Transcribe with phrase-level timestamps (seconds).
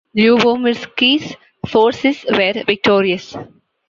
[0.17, 1.35] Lubomirski's
[1.67, 3.35] forces were victorious.